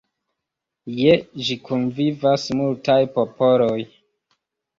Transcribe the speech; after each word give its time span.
Je 0.99 1.13
ĝi 1.49 1.57
kunvivas 1.67 2.47
multaj 2.63 2.97
popoloj. 3.19 3.77